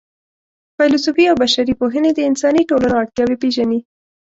[0.77, 3.79] فېلسوفي او بشري پوهنې د انساني ټولنو اړتیاوې پېژني.